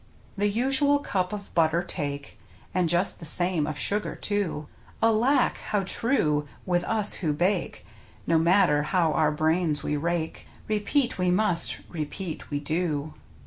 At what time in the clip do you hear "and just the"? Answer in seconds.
2.73-3.23